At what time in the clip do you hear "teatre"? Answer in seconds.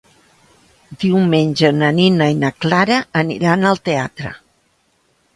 3.91-4.33